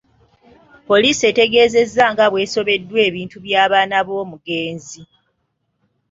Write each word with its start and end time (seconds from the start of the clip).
Poliisi 0.87 1.23
etegeezezza 1.31 2.03
nga 2.13 2.25
bw'esobeddwa 2.31 2.99
ebintu 3.07 3.37
by'abaana 3.45 3.97
b'omugenzi. 4.07 5.01